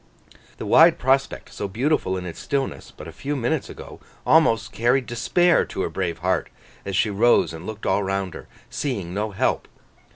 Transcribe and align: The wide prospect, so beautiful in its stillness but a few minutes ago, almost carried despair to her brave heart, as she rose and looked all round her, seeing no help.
The 0.57 0.65
wide 0.65 0.97
prospect, 0.97 1.53
so 1.53 1.67
beautiful 1.67 2.17
in 2.17 2.25
its 2.25 2.39
stillness 2.39 2.89
but 2.89 3.07
a 3.07 3.11
few 3.11 3.35
minutes 3.35 3.69
ago, 3.69 3.99
almost 4.25 4.71
carried 4.71 5.05
despair 5.05 5.63
to 5.65 5.81
her 5.81 5.89
brave 5.91 6.17
heart, 6.25 6.49
as 6.87 6.95
she 6.95 7.11
rose 7.11 7.53
and 7.53 7.67
looked 7.67 7.85
all 7.85 8.01
round 8.01 8.33
her, 8.33 8.47
seeing 8.71 9.13
no 9.13 9.29
help. 9.29 9.67